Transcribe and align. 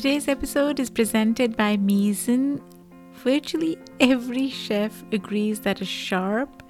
Today's 0.00 0.28
episode 0.28 0.80
is 0.80 0.88
presented 0.88 1.58
by 1.58 1.76
Misen. 1.76 2.62
Virtually 3.22 3.76
every 4.00 4.48
chef 4.48 5.04
agrees 5.12 5.60
that 5.60 5.82
a 5.82 5.84
sharp, 5.84 6.62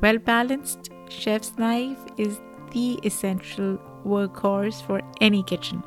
well 0.00 0.16
balanced 0.16 0.88
chef's 1.10 1.58
knife 1.58 1.98
is 2.16 2.40
the 2.72 2.98
essential 3.04 3.76
workhorse 4.06 4.80
for 4.86 5.02
any 5.20 5.42
kitchen. 5.42 5.82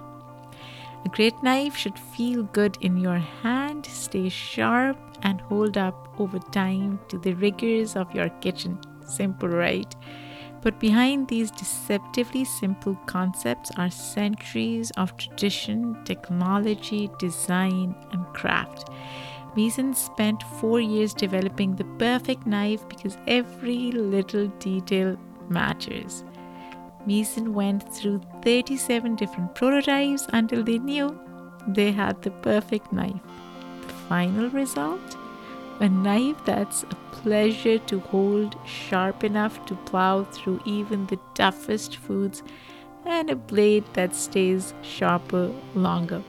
A 1.03 1.09
great 1.09 1.33
knife 1.41 1.75
should 1.75 1.97
feel 1.97 2.43
good 2.43 2.77
in 2.81 2.97
your 2.97 3.17
hand, 3.17 3.87
stay 3.87 4.29
sharp, 4.29 4.95
and 5.23 5.41
hold 5.41 5.79
up 5.79 6.13
over 6.19 6.37
time 6.37 6.99
to 7.07 7.17
the 7.17 7.33
rigors 7.33 7.95
of 7.95 8.13
your 8.13 8.29
kitchen. 8.29 8.77
Simple, 9.07 9.49
right? 9.49 9.95
But 10.63 10.79
behind 10.79 11.27
these 11.27 11.51
deceptively 11.51 12.45
simple 12.45 12.95
concepts 13.05 13.69
are 13.75 13.91
centuries 13.91 14.91
of 14.91 15.15
tradition, 15.17 16.01
technology, 16.05 17.09
design, 17.19 17.93
and 18.13 18.25
craft. 18.27 18.89
Misen 19.57 19.93
spent 19.93 20.41
four 20.61 20.79
years 20.79 21.13
developing 21.13 21.75
the 21.75 21.83
perfect 21.99 22.47
knife 22.47 22.87
because 22.87 23.17
every 23.27 23.91
little 23.91 24.47
detail 24.59 25.17
matters. 25.49 26.23
Misen 27.05 27.49
went 27.49 27.93
through 27.93 28.21
37 28.41 29.15
different 29.15 29.53
prototypes 29.55 30.25
until 30.31 30.63
they 30.63 30.79
knew 30.79 31.19
they 31.67 31.91
had 31.91 32.21
the 32.21 32.31
perfect 32.31 32.93
knife. 32.93 33.19
The 33.81 33.93
final 34.07 34.49
result? 34.49 35.17
A 35.79 35.89
knife 35.89 36.37
that's 36.45 36.83
a 36.83 36.95
pleasure 37.11 37.77
to 37.79 37.99
hold, 37.99 38.55
sharp 38.65 39.23
enough 39.23 39.65
to 39.65 39.75
plow 39.75 40.23
through 40.23 40.61
even 40.65 41.07
the 41.07 41.19
toughest 41.33 41.97
foods, 41.97 42.43
and 43.05 43.29
a 43.29 43.35
blade 43.35 43.83
that 43.93 44.15
stays 44.15 44.73
sharper 44.81 45.51
longer. 45.75 46.23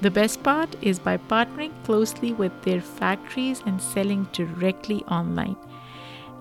The 0.00 0.10
best 0.10 0.42
part 0.42 0.76
is 0.82 0.98
by 0.98 1.16
partnering 1.16 1.72
closely 1.84 2.32
with 2.32 2.62
their 2.62 2.80
factories 2.80 3.62
and 3.64 3.80
selling 3.80 4.28
directly 4.32 5.04
online. 5.04 5.56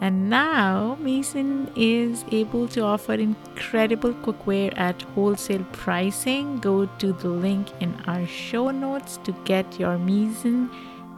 And 0.01 0.29
now 0.29 0.97
Misen 1.01 1.71
is 1.75 2.25
able 2.31 2.67
to 2.69 2.81
offer 2.81 3.13
incredible 3.13 4.13
cookware 4.13 4.77
at 4.77 5.01
wholesale 5.01 5.65
pricing. 5.71 6.59
Go 6.59 6.85
to 6.85 7.13
the 7.13 7.29
link 7.29 7.69
in 7.79 7.95
our 8.05 8.27
show 8.27 8.71
notes 8.71 9.17
to 9.23 9.31
get 9.45 9.79
your 9.79 9.97
Misen 9.97 10.69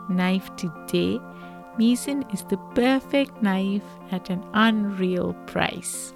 knife 0.10 0.56
today. 0.56 1.20
Misen 1.78 2.24
is 2.34 2.44
the 2.46 2.58
perfect 2.74 3.42
knife 3.44 3.84
at 4.12 4.30
an 4.30 4.44
unreal 4.54 5.34
price. 5.46 6.14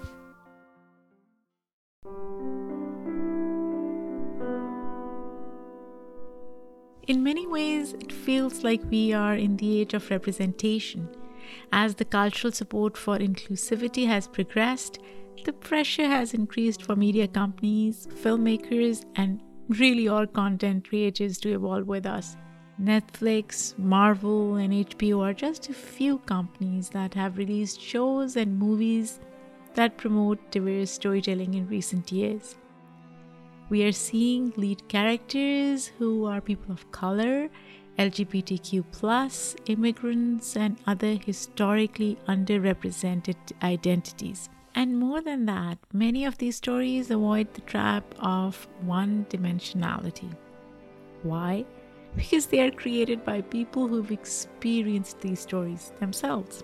In 7.08 7.22
many 7.24 7.46
ways, 7.46 7.94
it 7.94 8.12
feels 8.12 8.62
like 8.62 8.80
we 8.88 9.12
are 9.12 9.34
in 9.34 9.56
the 9.56 9.80
age 9.80 9.92
of 9.92 10.08
representation. 10.08 11.08
As 11.72 11.96
the 11.96 12.04
cultural 12.04 12.52
support 12.52 12.96
for 12.96 13.18
inclusivity 13.18 14.06
has 14.06 14.28
progressed, 14.28 14.98
the 15.44 15.52
pressure 15.52 16.06
has 16.06 16.34
increased 16.34 16.82
for 16.82 16.94
media 16.94 17.26
companies, 17.26 18.06
filmmakers, 18.22 19.04
and 19.16 19.42
really 19.68 20.06
all 20.06 20.26
content 20.26 20.88
creators 20.88 21.38
to 21.38 21.52
evolve 21.52 21.86
with 21.86 22.06
us. 22.06 22.36
Netflix, 22.80 23.78
Marvel, 23.78 24.56
and 24.56 24.72
HBO 24.72 25.20
are 25.24 25.34
just 25.34 25.68
a 25.68 25.74
few 25.74 26.18
companies 26.18 26.88
that 26.90 27.14
have 27.14 27.38
released 27.38 27.80
shows 27.80 28.36
and 28.36 28.58
movies 28.58 29.20
that 29.74 29.98
promote 29.98 30.50
diverse 30.50 30.90
storytelling 30.90 31.54
in 31.54 31.68
recent 31.68 32.10
years. 32.10 32.56
We 33.68 33.84
are 33.84 33.92
seeing 33.92 34.52
lead 34.56 34.88
characters 34.88 35.86
who 35.98 36.26
are 36.26 36.40
people 36.40 36.72
of 36.72 36.90
color, 36.92 37.48
LGBTQ, 37.98 39.56
immigrants, 39.66 40.56
and 40.56 40.76
other 40.86 41.14
historically 41.14 42.18
underrepresented 42.28 43.36
identities. 43.62 44.48
And 44.74 44.98
more 44.98 45.20
than 45.20 45.44
that, 45.46 45.78
many 45.92 46.24
of 46.24 46.38
these 46.38 46.56
stories 46.56 47.10
avoid 47.10 47.52
the 47.54 47.60
trap 47.62 48.04
of 48.18 48.66
one 48.80 49.26
dimensionality. 49.28 50.34
Why? 51.22 51.66
Because 52.16 52.46
they 52.46 52.60
are 52.60 52.70
created 52.70 53.24
by 53.24 53.40
people 53.40 53.88
who've 53.88 54.10
experienced 54.10 55.20
these 55.20 55.40
stories 55.40 55.92
themselves. 55.98 56.62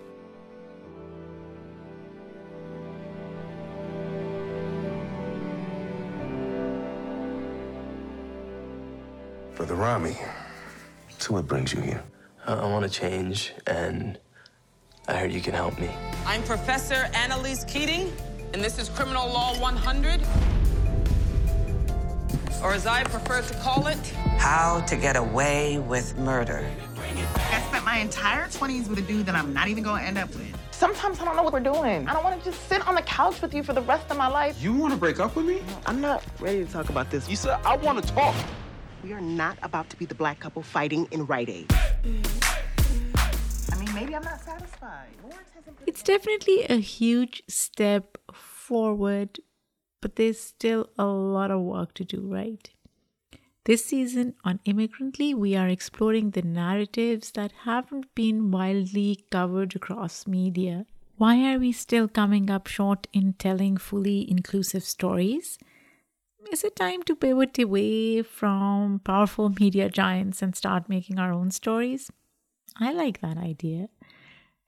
Brother 9.55 9.75
Ramy, 9.75 10.17
so 11.17 11.33
what 11.33 11.47
brings 11.47 11.73
you 11.73 11.81
here? 11.81 12.03
I, 12.45 12.53
I 12.53 12.65
want 12.65 12.85
to 12.85 12.89
change, 12.89 13.53
and 13.67 14.17
I 15.07 15.15
heard 15.15 15.31
you 15.31 15.41
can 15.41 15.53
help 15.53 15.77
me. 15.79 15.89
I'm 16.25 16.43
Professor 16.43 17.09
Annalise 17.13 17.65
Keating, 17.65 18.13
and 18.53 18.63
this 18.63 18.79
is 18.79 18.87
Criminal 18.89 19.27
Law 19.27 19.59
100 19.59 20.21
or 22.63 22.73
as 22.73 22.85
I 22.85 23.03
prefer 23.03 23.41
to 23.41 23.53
call 23.55 23.87
it, 23.87 24.13
How 24.39 24.79
to 24.87 24.95
Get 24.95 25.17
Away 25.17 25.79
with 25.79 26.17
Murder. 26.17 26.65
I 27.35 27.61
spent 27.67 27.83
my 27.83 27.97
entire 27.97 28.47
20s 28.47 28.87
with 28.87 28.97
a 28.97 29.01
dude 29.01 29.25
that 29.25 29.35
I'm 29.35 29.53
not 29.53 29.67
even 29.67 29.83
gonna 29.83 30.01
end 30.01 30.17
up 30.17 30.29
with. 30.29 30.57
Sometimes 30.71 31.19
I 31.19 31.25
don't 31.25 31.35
know 31.35 31.43
what 31.43 31.51
we're 31.51 31.59
doing. 31.59 32.07
I 32.07 32.13
don't 32.13 32.23
want 32.23 32.41
to 32.41 32.49
just 32.49 32.69
sit 32.69 32.87
on 32.87 32.95
the 32.95 33.01
couch 33.01 33.41
with 33.41 33.53
you 33.53 33.63
for 33.63 33.73
the 33.73 33.81
rest 33.81 34.09
of 34.09 34.15
my 34.17 34.27
life. 34.27 34.63
You 34.63 34.73
want 34.73 34.93
to 34.93 34.99
break 34.99 35.19
up 35.19 35.35
with 35.35 35.45
me? 35.45 35.61
I'm 35.85 35.99
not 35.99 36.23
ready 36.39 36.63
to 36.63 36.71
talk 36.71 36.89
about 36.89 37.11
this. 37.11 37.29
You 37.29 37.35
said 37.35 37.59
I 37.65 37.75
want 37.75 38.01
to 38.01 38.13
talk. 38.13 38.33
We 39.03 39.11
are 39.11 39.19
not 39.19 39.57
about 39.61 39.89
to 39.89 39.97
be 39.97 40.05
the 40.05 40.15
black 40.15 40.39
couple 40.39 40.63
fighting 40.63 41.05
in 41.11 41.25
Rite 41.25 41.49
Aid. 41.49 41.73
I 41.73 43.75
mean, 43.77 43.93
maybe 43.93 44.15
I'm 44.15 44.23
not 44.23 44.39
satisfied. 44.39 45.09
It's 45.85 46.01
definitely 46.01 46.63
a 46.63 46.79
huge 46.79 47.43
step 47.49 48.17
forward 48.33 49.39
but 50.01 50.15
there's 50.15 50.39
still 50.39 50.89
a 50.97 51.05
lot 51.05 51.51
of 51.51 51.61
work 51.61 51.93
to 51.95 52.05
do, 52.05 52.21
right? 52.21 52.69
This 53.69 53.85
season 53.85 54.33
on 54.43 54.59
Immigrantly, 54.65 55.35
we 55.35 55.55
are 55.55 55.67
exploring 55.67 56.31
the 56.31 56.41
narratives 56.41 57.29
that 57.33 57.51
haven't 57.65 58.07
been 58.15 58.49
widely 58.49 59.25
covered 59.29 59.75
across 59.75 60.25
media. 60.25 60.87
Why 61.17 61.53
are 61.53 61.59
we 61.59 61.71
still 61.71 62.07
coming 62.07 62.49
up 62.49 62.65
short 62.65 63.05
in 63.13 63.33
telling 63.33 63.77
fully 63.77 64.27
inclusive 64.27 64.83
stories? 64.83 65.59
Is 66.51 66.63
it 66.63 66.75
time 66.75 67.03
to 67.03 67.15
pivot 67.15 67.59
away 67.59 68.23
from 68.23 69.01
powerful 69.03 69.49
media 69.59 69.87
giants 69.87 70.41
and 70.41 70.55
start 70.55 70.89
making 70.89 71.19
our 71.19 71.31
own 71.31 71.51
stories? 71.51 72.09
I 72.77 72.91
like 72.91 73.21
that 73.21 73.37
idea. 73.37 73.89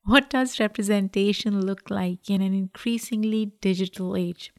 What 0.03 0.29
does 0.29 0.59
representation 0.59 1.59
look 1.65 1.89
like 1.89 2.29
in 2.29 2.43
an 2.43 2.53
increasingly 2.53 3.47
digital 3.61 4.15
age? 4.15 4.53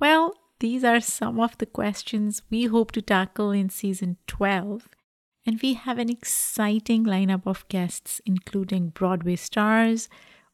Well, 0.00 0.32
these 0.62 0.84
are 0.84 1.00
some 1.00 1.40
of 1.40 1.58
the 1.58 1.66
questions 1.66 2.40
we 2.48 2.66
hope 2.66 2.92
to 2.92 3.02
tackle 3.02 3.50
in 3.50 3.68
season 3.68 4.16
12. 4.28 4.88
And 5.44 5.60
we 5.60 5.74
have 5.74 5.98
an 5.98 6.08
exciting 6.08 7.04
lineup 7.04 7.48
of 7.48 7.66
guests, 7.66 8.20
including 8.24 8.90
Broadway 8.90 9.34
stars, 9.34 10.08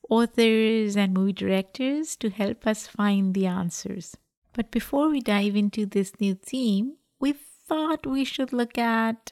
authors, 0.08 0.96
and 0.96 1.12
movie 1.12 1.34
directors 1.34 2.16
to 2.16 2.30
help 2.30 2.66
us 2.66 2.86
find 2.86 3.34
the 3.34 3.44
answers. 3.44 4.16
But 4.54 4.70
before 4.70 5.10
we 5.10 5.20
dive 5.20 5.54
into 5.54 5.84
this 5.84 6.18
new 6.18 6.34
theme, 6.34 6.94
we 7.20 7.34
thought 7.68 8.06
we 8.06 8.24
should 8.24 8.54
look 8.54 8.78
at 8.78 9.30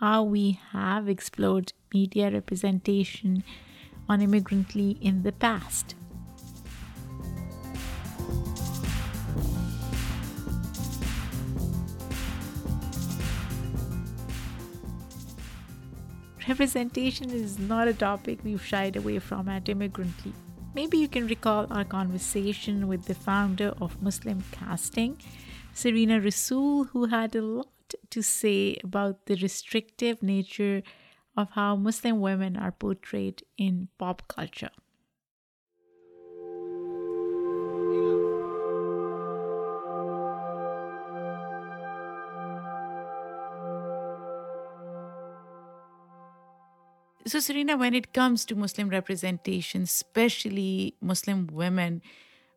how 0.00 0.24
we 0.24 0.60
have 0.72 1.08
explored 1.08 1.72
media 1.94 2.30
representation 2.30 3.42
on 4.10 4.20
Immigrantly 4.20 4.98
in 5.00 5.22
the 5.22 5.32
past. 5.32 5.94
Representation 16.48 17.30
is 17.30 17.58
not 17.58 17.88
a 17.88 17.92
topic 17.92 18.38
we've 18.44 18.64
shied 18.64 18.94
away 18.94 19.18
from 19.18 19.48
at 19.48 19.68
Immigrantly. 19.68 20.32
Maybe 20.76 20.96
you 20.96 21.08
can 21.08 21.26
recall 21.26 21.66
our 21.70 21.84
conversation 21.84 22.86
with 22.86 23.06
the 23.06 23.14
founder 23.14 23.74
of 23.80 24.00
Muslim 24.00 24.44
Casting, 24.52 25.18
Serena 25.72 26.20
Rasoul, 26.20 26.86
who 26.90 27.06
had 27.06 27.34
a 27.34 27.42
lot 27.42 27.94
to 28.10 28.22
say 28.22 28.76
about 28.84 29.26
the 29.26 29.34
restrictive 29.36 30.22
nature 30.22 30.84
of 31.36 31.50
how 31.50 31.74
Muslim 31.74 32.20
women 32.20 32.56
are 32.56 32.70
portrayed 32.70 33.42
in 33.58 33.88
pop 33.98 34.28
culture. 34.28 34.70
So, 47.26 47.40
Serena, 47.40 47.76
when 47.76 47.92
it 47.92 48.12
comes 48.12 48.44
to 48.44 48.54
Muslim 48.54 48.88
representation, 48.88 49.82
especially 49.82 50.94
Muslim 51.00 51.48
women, 51.48 52.00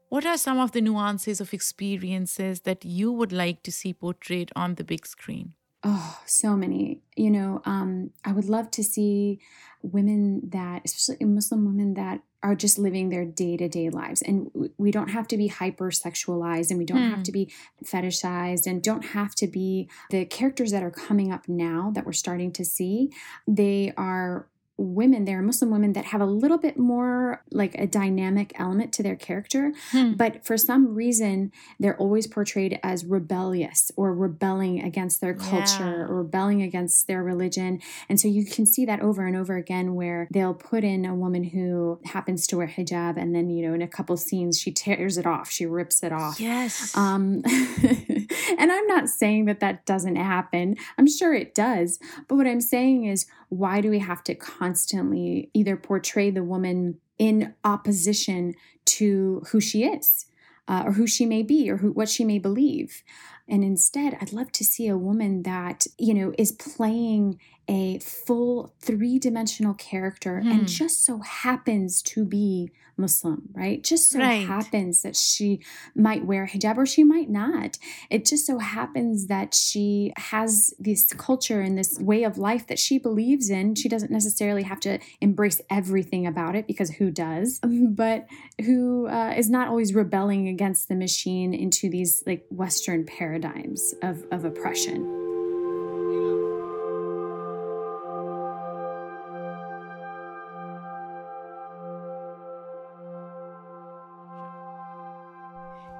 what 0.10 0.27
are 0.27 0.38
some 0.38 0.60
of 0.60 0.74
the 0.74 0.81
nuances 0.81 1.42
of 1.42 1.56
experiences 1.56 2.62
that 2.62 2.86
you 2.86 3.12
would 3.12 3.31
like 3.31 3.63
to 3.63 3.71
see 3.71 3.94
portrayed 3.94 4.51
on 4.56 4.75
the 4.75 4.83
big 4.83 5.07
screen? 5.07 5.54
Oh, 5.83 6.19
so 6.27 6.56
many. 6.56 7.01
You 7.16 7.31
know, 7.31 7.63
um, 7.66 8.12
I 8.24 8.31
would 8.31 8.45
love 8.45 8.69
to 8.71 8.83
see 8.83 9.39
women 9.81 10.50
that, 10.50 10.83
especially 10.86 11.25
Muslim 11.25 11.65
women 11.65 11.95
that 11.95 12.22
are 12.44 12.56
just 12.56 12.77
living 12.77 13.10
their 13.10 13.25
day 13.25 13.57
to 13.57 13.68
day 13.68 13.89
lives. 13.89 14.22
And 14.22 14.51
we 14.77 14.92
don't 14.92 15.10
have 15.10 15.27
to 15.30 15.38
be 15.38 15.50
hypersexualized 15.50 16.69
and 16.69 16.77
we 16.77 16.86
don't 16.86 17.10
have 17.10 17.24
to 17.24 17.31
be 17.31 17.51
fetishized 17.83 18.68
and 18.68 18.83
don't 18.83 19.04
have 19.04 19.33
to 19.36 19.48
be 19.48 19.89
the 20.12 20.25
characters 20.25 20.72
that 20.72 20.83
are 20.83 20.92
coming 20.92 21.31
up 21.31 21.50
now 21.50 21.92
that 21.95 22.06
we're 22.06 22.13
starting 22.13 22.51
to 22.54 22.63
see. 22.63 23.12
They 23.48 23.94
are 23.98 24.48
women 24.79 25.25
there 25.25 25.39
are 25.39 25.41
muslim 25.41 25.69
women 25.71 25.93
that 25.93 26.05
have 26.05 26.21
a 26.21 26.25
little 26.25 26.57
bit 26.57 26.77
more 26.79 27.43
like 27.51 27.75
a 27.75 27.85
dynamic 27.85 28.53
element 28.55 28.93
to 28.93 29.03
their 29.03 29.15
character 29.15 29.71
Hmm. 29.91 30.13
but 30.13 30.45
for 30.45 30.57
some 30.57 30.95
reason 30.95 31.51
they're 31.79 31.97
always 31.97 32.27
portrayed 32.27 32.79
as 32.81 33.03
rebellious 33.05 33.91
or 33.95 34.13
rebelling 34.13 34.81
against 34.81 35.19
their 35.21 35.33
culture 35.33 35.83
Yeah. 35.97 36.05
or 36.07 36.15
rebelling 36.23 36.61
against 36.61 37.07
their 37.07 37.21
religion 37.23 37.81
and 38.07 38.19
so 38.19 38.27
you 38.27 38.45
can 38.45 38.65
see 38.65 38.85
that 38.85 39.01
over 39.01 39.25
and 39.25 39.35
over 39.35 39.55
again 39.57 39.95
where 39.95 40.27
they'll 40.31 40.53
put 40.53 40.83
in 40.83 41.05
a 41.05 41.13
woman 41.13 41.43
who 41.43 41.99
happens 42.05 42.47
to 42.47 42.57
wear 42.57 42.67
hijab 42.67 43.17
and 43.17 43.35
then 43.35 43.49
you 43.49 43.67
know 43.67 43.73
in 43.73 43.81
a 43.81 43.87
couple 43.87 44.15
scenes 44.17 44.59
she 44.59 44.71
tears 44.71 45.17
it 45.17 45.25
off 45.25 45.49
she 45.51 45.65
rips 45.65 46.01
it 46.03 46.11
off 46.13 46.39
Yes. 46.39 46.95
um, 46.95 47.43
and 48.57 48.71
I'm 48.71 48.87
not 48.87 49.09
saying 49.09 49.45
that 49.45 49.59
that 49.59 49.85
doesn't 49.85 50.15
happen. 50.15 50.75
I'm 50.97 51.07
sure 51.07 51.33
it 51.33 51.53
does. 51.55 51.99
But 52.27 52.35
what 52.35 52.47
I'm 52.47 52.61
saying 52.61 53.05
is, 53.05 53.25
why 53.49 53.81
do 53.81 53.89
we 53.89 53.99
have 53.99 54.23
to 54.25 54.35
constantly 54.35 54.69
either 55.54 55.75
portray 55.77 56.30
the 56.31 56.44
woman 56.44 57.00
in 57.18 57.54
opposition 57.63 58.54
to 58.86 59.44
who 59.51 59.60
she 59.60 59.83
is? 59.83 60.25
Uh, 60.68 60.83
or 60.86 60.92
who 60.92 61.07
she 61.07 61.25
may 61.25 61.42
be, 61.42 61.68
or 61.68 61.77
who, 61.77 61.92
what 61.92 62.07
she 62.07 62.24
may 62.24 62.38
believe. 62.38 63.01
And 63.48 63.63
instead, 63.63 64.16
I'd 64.21 64.31
love 64.31 64.51
to 64.51 64.63
see 64.63 64.88
a 64.88 65.00
woman 65.00 65.42
that, 65.42 65.88
you 65.98 66.13
know, 66.13 66.31
is 66.38 66.51
playing 66.51 67.39
a 67.68 67.98
full 67.98 68.75
three 68.80 69.18
dimensional 69.18 69.74
character 69.74 70.39
Hmm. 70.42 70.51
and 70.51 70.68
just 70.68 71.04
so 71.04 71.22
happens 71.22 72.04
to 72.04 72.24
be 72.24 72.72
Muslim, 73.00 73.50
right? 73.54 73.84
Just 73.84 74.12
so 74.12 74.19
Right. 74.19 74.46
happens 74.46 75.01
that 75.01 75.16
she 75.16 75.60
might 75.96 76.25
wear 76.25 76.46
hijab 76.46 76.78
or 76.78 76.86
she 76.86 77.04
might 77.04 77.30
not. 77.30 77.78
It 78.10 78.25
just 78.25 78.46
so 78.46 78.57
happens 78.60 79.28
that 79.28 79.54
she 79.56 80.13
has 80.18 80.74
this 80.80 81.12
culture 81.13 81.62
and 81.62 81.78
this 81.78 81.98
way 82.00 82.24
of 82.24 82.38
life 82.38 82.68
that 82.68 82.78
she 82.78 83.00
believes 83.00 83.50
in. 83.50 83.75
She 83.75 83.90
doesn't 83.90 84.12
necessarily 84.12 84.63
have 84.63 84.80
to 84.81 85.00
embrace 85.22 85.62
everything 85.69 86.28
about 86.28 86.56
it 86.56 86.68
because 86.68 86.92
who 86.92 87.10
does? 87.12 87.60
But 88.00 88.28
who 88.66 89.07
uh, 89.07 89.34
is 89.36 89.50
not 89.50 89.68
always 89.68 89.94
rebelling 89.94 90.48
against 90.48 90.90
the 90.90 90.96
machine 90.96 91.54
into 91.54 91.90
these 91.90 92.24
like 92.28 92.46
Western 92.50 93.06
paradigms 93.06 93.94
of, 94.01 94.24
of 94.31 94.46
oppression. 94.46 95.28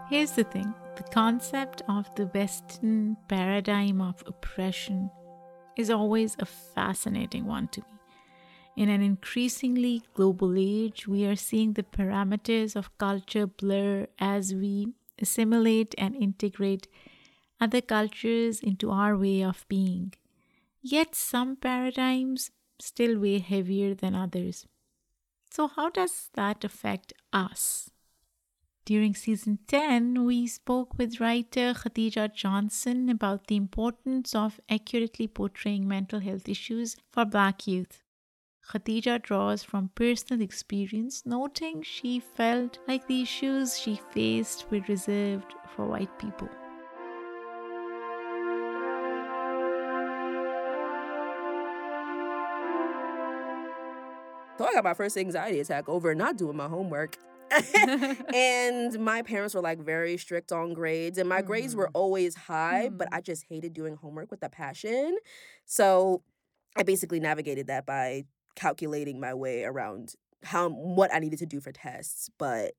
Here's 0.10 0.32
the 0.32 0.44
thing 0.44 0.74
the 0.96 1.04
concept 1.04 1.84
of 1.88 2.10
the 2.16 2.26
Western 2.26 3.16
paradigm 3.28 4.02
of 4.02 4.24
oppression 4.26 5.12
is 5.78 5.92
always 5.92 6.36
a 6.40 6.48
fascinating 6.48 7.46
one 7.46 7.68
to 7.68 7.82
me. 7.82 8.00
In 8.76 8.90
an 8.90 9.04
increasingly 9.04 10.02
global 10.16 10.56
age, 10.58 11.08
we 11.08 11.28
are 11.28 11.36
seeing 11.36 11.74
the 11.74 11.84
parameters 11.84 12.76
of 12.76 12.98
culture 12.98 13.46
blur 13.46 14.08
as 14.18 14.56
we 14.56 14.88
assimilate 15.20 15.94
and 16.00 16.16
integrate 16.16 16.88
other 17.62 17.80
cultures 17.80 18.62
into 18.62 18.90
our 18.90 19.16
way 19.16 19.44
of 19.44 19.64
being. 19.70 20.14
Yet 20.82 21.14
some 21.14 21.56
paradigms 21.56 22.50
still 22.80 23.20
weigh 23.20 23.38
heavier 23.38 23.94
than 23.94 24.16
others. 24.16 24.66
So, 25.52 25.68
how 25.68 25.92
does 25.92 26.32
that 26.34 26.64
affect 26.64 27.14
us? 27.32 27.92
During 28.90 29.14
season 29.14 29.60
10, 29.68 30.26
we 30.26 30.48
spoke 30.48 30.98
with 30.98 31.20
writer 31.20 31.76
Khadija 31.76 32.34
Johnson 32.34 33.08
about 33.08 33.46
the 33.46 33.56
importance 33.56 34.34
of 34.34 34.60
accurately 34.68 35.28
portraying 35.28 35.88
mental 35.88 36.20
health 36.20 36.50
issues 36.50 36.96
for 37.12 37.24
Black 37.24 37.68
youth. 37.68 38.02
Khadija 38.68 39.22
draws 39.22 39.62
from 39.62 39.92
personal 39.94 40.42
experience, 40.42 41.24
noting 41.24 41.84
she 41.84 42.20
felt 42.20 42.80
like 42.88 43.06
the 43.06 43.22
issues 43.22 43.78
she 43.78 44.02
faced 44.10 44.66
were 44.72 44.82
reserved 44.88 45.54
for 45.76 45.86
white 45.86 46.18
people. 46.18 46.50
So 54.58 54.66
I 54.66 54.74
got 54.74 54.84
my 54.84 54.96
first 54.96 55.16
anxiety 55.16 55.60
attack 55.60 55.88
over 55.88 56.16
not 56.16 56.38
doing 56.38 56.58
my 56.58 56.68
homework. 56.68 57.20
and 58.34 59.00
my 59.00 59.22
parents 59.22 59.54
were 59.54 59.62
like 59.62 59.80
very 59.80 60.18
strict 60.18 60.52
on 60.52 60.74
grades, 60.74 61.18
and 61.18 61.28
my 61.28 61.42
grades 61.42 61.76
were 61.76 61.88
mm-hmm. 61.88 61.98
always 61.98 62.36
high, 62.36 62.90
but 62.90 63.08
mm-hmm. 63.08 63.16
I 63.16 63.22
just 63.22 63.46
hated 63.50 63.74
doing 63.74 63.96
homework 63.96 64.32
with 64.32 64.44
a 64.44 64.50
passion. 64.50 65.18
So 65.66 66.24
I 66.76 66.84
basically 66.84 67.20
navigated 67.20 67.68
that 67.68 67.86
by 67.86 68.26
calculating 68.56 69.20
my 69.20 69.34
way 69.34 69.64
around 69.64 70.16
how 70.44 70.70
what 70.70 71.14
I 71.14 71.20
needed 71.20 71.40
to 71.40 71.46
do 71.46 71.60
for 71.60 71.72
tests, 71.72 72.30
but 72.38 72.74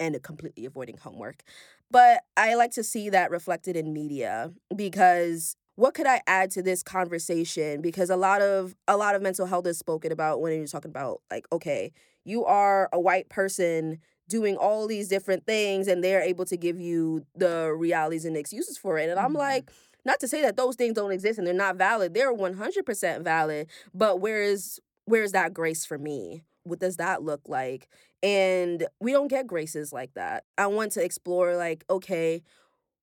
and 0.00 0.20
completely 0.22 0.64
avoiding 0.64 0.96
homework. 0.96 1.42
But 1.90 2.22
I 2.36 2.54
like 2.54 2.72
to 2.72 2.82
see 2.82 3.10
that 3.10 3.30
reflected 3.30 3.76
in 3.76 3.92
media 3.92 4.52
because 4.74 5.56
what 5.76 5.94
could 5.94 6.06
I 6.06 6.20
add 6.26 6.50
to 6.52 6.62
this 6.62 6.82
conversation? 6.82 7.80
Because 7.80 8.10
a 8.10 8.16
lot 8.16 8.42
of 8.42 8.74
a 8.88 8.96
lot 8.96 9.14
of 9.14 9.22
mental 9.22 9.46
health 9.46 9.66
is 9.66 9.78
spoken 9.78 10.12
about 10.12 10.40
when 10.40 10.52
you're 10.52 10.66
talking 10.66 10.90
about 10.90 11.22
like, 11.30 11.46
okay, 11.52 11.92
you 12.24 12.44
are 12.44 12.88
a 12.92 13.00
white 13.00 13.28
person 13.28 13.98
doing 14.28 14.56
all 14.56 14.86
these 14.86 15.08
different 15.08 15.44
things 15.44 15.88
and 15.88 16.02
they're 16.02 16.22
able 16.22 16.44
to 16.46 16.56
give 16.56 16.80
you 16.80 17.26
the 17.34 17.72
realities 17.76 18.24
and 18.24 18.36
excuses 18.36 18.78
for 18.78 18.98
it. 18.98 19.10
And 19.10 19.18
I'm 19.18 19.30
mm-hmm. 19.30 19.38
like, 19.38 19.70
not 20.04 20.20
to 20.20 20.28
say 20.28 20.42
that 20.42 20.56
those 20.56 20.76
things 20.76 20.94
don't 20.94 21.12
exist 21.12 21.38
and 21.38 21.46
they're 21.46 21.54
not 21.54 21.76
valid. 21.76 22.14
They're 22.14 22.34
100% 22.34 23.22
valid, 23.22 23.68
but 23.94 24.20
where 24.20 24.42
is 24.42 24.80
where's 25.04 25.32
that 25.32 25.52
grace 25.52 25.84
for 25.84 25.98
me? 25.98 26.42
What 26.64 26.78
does 26.78 26.96
that 26.96 27.22
look 27.22 27.42
like? 27.48 27.88
And 28.22 28.86
we 29.00 29.12
don't 29.12 29.28
get 29.28 29.46
graces 29.46 29.92
like 29.92 30.14
that. 30.14 30.44
I 30.56 30.68
want 30.68 30.92
to 30.92 31.04
explore 31.04 31.56
like, 31.56 31.84
okay, 31.90 32.42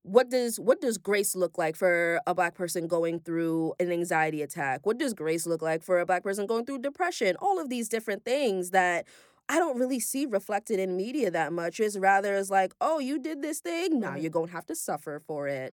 what 0.04 0.30
does 0.30 0.60
what 0.60 0.81
does 0.81 0.98
grace 0.98 1.36
look 1.36 1.58
like 1.58 1.75
for 1.75 2.22
a 2.25 2.34
black 2.34 2.56
person 2.56 2.88
going 2.88 3.20
through 3.20 3.74
an 3.79 3.91
anxiety 3.91 4.41
attack? 4.41 4.86
What 4.86 4.98
does 4.98 5.13
grace 5.13 5.46
look 5.46 5.62
like 5.62 5.84
for 5.84 6.00
a 6.00 6.06
black 6.06 6.24
person 6.24 6.46
going 6.46 6.65
through 6.65 6.79
depression? 6.79 7.36
All 7.41 7.60
of 7.60 7.70
these 7.70 7.89
different 7.89 8.24
things 8.25 8.72
that 8.72 9.06
i 9.51 9.58
don't 9.58 9.79
really 9.79 10.00
see 10.00 10.27
reflected 10.27 10.79
in 10.79 10.96
media 10.96 11.32
that 11.32 11.51
much. 11.51 11.79
Is 11.79 11.98
rather 11.98 12.36
as 12.36 12.50
like 12.50 12.74
oh 12.79 13.00
you 13.00 13.20
did 13.20 13.41
this 13.41 13.60
thing 13.60 14.00
now 14.00 14.15
you're 14.15 14.32
going 14.32 14.48
to 14.48 14.53
have 14.53 14.65
to 14.68 14.75
suffer 14.75 15.22
for 15.25 15.48
it. 15.48 15.74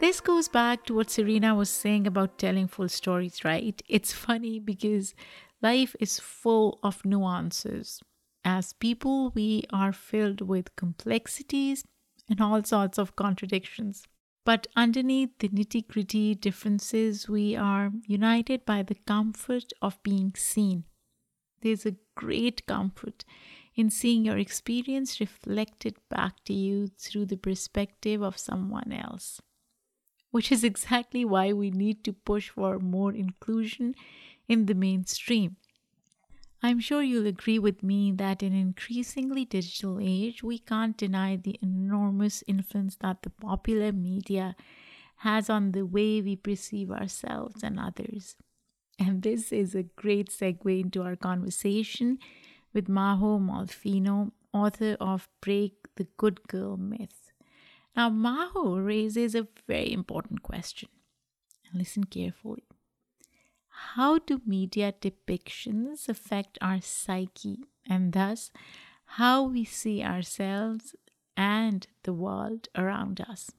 This 0.00 0.20
goes 0.20 0.48
back 0.48 0.84
to 0.86 0.94
what 0.94 1.10
Serena 1.10 1.54
was 1.54 1.70
saying 1.70 2.08
about 2.08 2.36
telling 2.36 2.66
full 2.66 2.88
stories, 2.88 3.44
right? 3.44 3.80
It's 3.88 4.12
funny 4.12 4.58
because 4.58 5.14
life 5.62 5.94
is 6.00 6.18
full 6.18 6.78
of 6.82 7.04
nuances. 7.04 8.00
As 8.44 8.72
people, 8.72 9.30
we 9.30 9.64
are 9.70 9.92
filled 9.92 10.40
with 10.40 10.74
complexities 10.76 11.84
and 12.28 12.40
all 12.40 12.62
sorts 12.64 12.98
of 12.98 13.16
contradictions. 13.16 14.04
But 14.44 14.66
underneath 14.74 15.38
the 15.38 15.48
nitty 15.48 15.86
gritty 15.86 16.34
differences, 16.34 17.28
we 17.28 17.54
are 17.54 17.92
united 18.06 18.64
by 18.64 18.82
the 18.82 18.96
comfort 19.06 19.72
of 19.80 20.02
being 20.02 20.32
seen. 20.36 20.84
There's 21.60 21.86
a 21.86 21.96
great 22.16 22.66
comfort 22.66 23.24
in 23.76 23.88
seeing 23.88 24.24
your 24.24 24.38
experience 24.38 25.20
reflected 25.20 25.96
back 26.10 26.42
to 26.46 26.52
you 26.52 26.88
through 26.88 27.26
the 27.26 27.36
perspective 27.36 28.20
of 28.20 28.36
someone 28.36 28.92
else 28.92 29.40
which 30.32 30.50
is 30.50 30.64
exactly 30.64 31.24
why 31.24 31.52
we 31.52 31.70
need 31.70 32.02
to 32.02 32.12
push 32.12 32.48
for 32.48 32.78
more 32.80 33.12
inclusion 33.12 33.94
in 34.52 34.66
the 34.66 34.74
mainstream. 34.74 35.56
I'm 36.62 36.78
sure 36.78 37.02
you'll 37.02 37.26
agree 37.26 37.58
with 37.58 37.82
me 37.82 38.12
that 38.12 38.42
in 38.42 38.52
an 38.52 38.60
increasingly 38.60 39.46
digital 39.46 39.98
age, 40.00 40.42
we 40.42 40.58
can't 40.58 40.96
deny 40.96 41.36
the 41.36 41.58
enormous 41.62 42.44
influence 42.46 42.96
that 43.00 43.22
the 43.22 43.30
popular 43.30 43.92
media 43.92 44.54
has 45.28 45.48
on 45.48 45.72
the 45.72 45.86
way 45.86 46.20
we 46.20 46.36
perceive 46.36 46.90
ourselves 46.90 47.62
and 47.62 47.80
others. 47.80 48.36
And 48.98 49.22
this 49.22 49.52
is 49.52 49.74
a 49.74 49.84
great 50.02 50.28
segue 50.28 50.80
into 50.80 51.02
our 51.02 51.16
conversation 51.16 52.18
with 52.74 52.88
Majo 52.88 53.38
Molfino, 53.38 54.32
author 54.52 54.96
of 55.00 55.30
Break 55.40 55.72
the 55.96 56.06
Good 56.18 56.46
Girl 56.46 56.76
Myth. 56.76 57.32
Now, 57.96 58.10
Maho 58.10 58.84
raises 58.84 59.34
a 59.34 59.48
very 59.66 59.92
important 59.92 60.42
question. 60.42 60.90
Listen 61.74 62.04
carefully. 62.04 62.64
How 63.96 64.20
do 64.20 64.40
media 64.46 64.94
depictions 64.98 66.08
affect 66.08 66.56
our 66.62 66.80
psyche, 66.80 67.66
and 67.86 68.14
thus, 68.14 68.50
how 69.04 69.42
we 69.42 69.66
see 69.66 70.02
ourselves 70.02 70.94
and 71.36 71.86
the 72.04 72.14
world 72.14 72.68
around 72.74 73.20
us. 73.20 73.50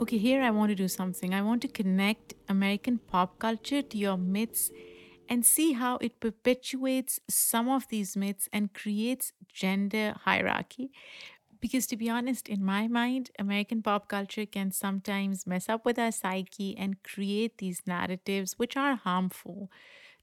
Okay, 0.00 0.16
here 0.16 0.40
I 0.40 0.50
want 0.50 0.70
to 0.70 0.74
do 0.74 0.88
something. 0.88 1.34
I 1.34 1.42
want 1.42 1.60
to 1.62 1.68
connect 1.68 2.32
American 2.48 2.96
pop 2.96 3.38
culture 3.38 3.82
to 3.82 3.98
your 3.98 4.16
myths 4.16 4.70
and 5.32 5.46
see 5.46 5.72
how 5.72 5.96
it 5.98 6.20
perpetuates 6.20 7.18
some 7.30 7.68
of 7.70 7.88
these 7.88 8.18
myths 8.18 8.48
and 8.52 8.74
creates 8.74 9.32
gender 9.48 10.14
hierarchy. 10.26 10.92
Because 11.60 11.86
to 11.88 11.96
be 11.96 12.10
honest, 12.10 12.48
in 12.48 12.64
my 12.64 12.88
mind, 12.88 13.30
American 13.38 13.82
pop 13.82 14.08
culture 14.08 14.46
can 14.46 14.72
sometimes 14.72 15.46
mess 15.46 15.68
up 15.68 15.84
with 15.84 15.98
our 15.98 16.12
psyche 16.12 16.76
and 16.76 17.02
create 17.04 17.58
these 17.58 17.82
narratives 17.86 18.54
which 18.58 18.76
are 18.76 18.96
harmful 18.96 19.70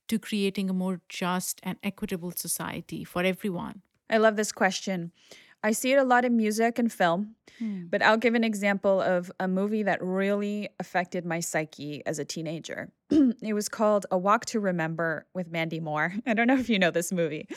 to 0.09 0.19
creating 0.19 0.69
a 0.69 0.73
more 0.73 1.01
just 1.09 1.59
and 1.63 1.77
equitable 1.83 2.31
society 2.31 3.03
for 3.03 3.23
everyone. 3.23 3.83
I 4.09 4.17
love 4.17 4.37
this 4.37 4.51
question. 4.51 5.13
I 5.63 5.71
see 5.71 5.91
it 5.91 5.97
a 5.97 6.03
lot 6.03 6.23
in 6.23 6.37
music 6.37 6.79
and 6.79 6.91
film, 6.91 7.35
hmm. 7.57 7.87
but 7.89 8.01
I'll 8.01 8.17
give 8.17 8.33
an 8.33 8.45
example 8.45 9.01
of 9.01 9.29
a 9.39 9.47
movie 9.47 9.83
that 9.83 10.01
really 10.01 10.69
affected 10.79 11.25
my 11.25 11.41
psyche 11.41 12.01
as 12.05 12.17
a 12.17 12.25
teenager. 12.25 12.91
it 13.09 13.53
was 13.53 13.67
called 13.67 14.05
A 14.09 14.17
Walk 14.17 14.45
to 14.47 14.59
Remember 14.59 15.25
with 15.33 15.51
Mandy 15.51 15.81
Moore. 15.81 16.13
I 16.25 16.33
don't 16.33 16.47
know 16.47 16.57
if 16.57 16.69
you 16.69 16.79
know 16.79 16.91
this 16.91 17.11
movie, 17.11 17.47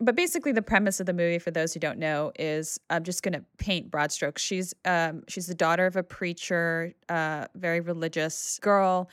but 0.00 0.14
basically 0.14 0.52
the 0.52 0.62
premise 0.62 1.00
of 1.00 1.06
the 1.06 1.12
movie, 1.12 1.40
for 1.40 1.50
those 1.50 1.74
who 1.74 1.80
don't 1.80 1.98
know, 1.98 2.30
is 2.38 2.78
I'm 2.88 3.02
just 3.02 3.22
going 3.24 3.34
to 3.34 3.44
paint 3.58 3.90
broad 3.90 4.12
strokes. 4.12 4.40
She's 4.40 4.72
um, 4.84 5.24
she's 5.26 5.46
the 5.46 5.54
daughter 5.54 5.86
of 5.86 5.96
a 5.96 6.04
preacher, 6.04 6.92
uh, 7.08 7.46
very 7.56 7.80
religious 7.80 8.60
girl 8.62 9.10